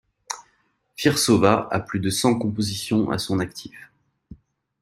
Firsova 0.95 1.67
a 1.69 1.79
plus 1.79 1.99
de 1.99 2.09
cent 2.09 2.33
compositions 2.35 3.11
à 3.11 3.19
son 3.19 3.37
actif. 3.39 3.91